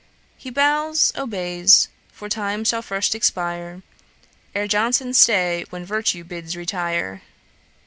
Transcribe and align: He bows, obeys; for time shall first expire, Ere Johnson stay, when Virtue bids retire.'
He 0.35 0.49
bows, 0.49 1.13
obeys; 1.15 1.87
for 2.11 2.27
time 2.27 2.63
shall 2.63 2.81
first 2.81 3.13
expire, 3.13 3.83
Ere 4.55 4.67
Johnson 4.67 5.13
stay, 5.13 5.63
when 5.69 5.85
Virtue 5.85 6.23
bids 6.23 6.57
retire.' 6.57 7.21